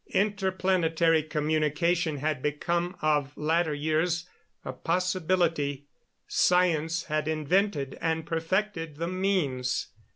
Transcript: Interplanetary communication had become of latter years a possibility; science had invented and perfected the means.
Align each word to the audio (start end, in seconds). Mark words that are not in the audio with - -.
Interplanetary 0.15 1.21
communication 1.21 2.17
had 2.17 2.41
become 2.41 2.97
of 3.03 3.37
latter 3.37 3.75
years 3.75 4.27
a 4.65 4.73
possibility; 4.73 5.85
science 6.27 7.03
had 7.03 7.27
invented 7.27 7.95
and 8.01 8.25
perfected 8.25 8.95
the 8.95 9.07
means. 9.07 9.89